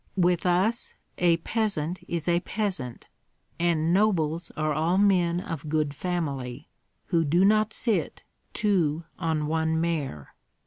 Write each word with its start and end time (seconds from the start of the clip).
With 0.17 0.47
us 0.47 0.95
a 1.19 1.37
peasant 1.37 1.99
is 2.07 2.27
a 2.27 2.39
peasant, 2.39 3.07
and 3.59 3.93
nobles 3.93 4.49
are 4.57 4.73
all 4.73 4.97
men 4.97 5.39
of 5.39 5.69
good 5.69 5.93
family, 5.93 6.67
who 7.09 7.23
do 7.23 7.45
not 7.45 7.71
sit 7.71 8.23
two 8.51 9.03
on 9.19 9.45
one 9.45 9.79
mare. 9.79 10.33